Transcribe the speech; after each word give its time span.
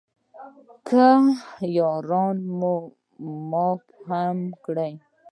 که 0.87 1.07
یاران 1.77 2.35
مې 2.59 2.73
معاف 3.49 3.83
هم 4.09 4.37
کړي. 4.65 4.93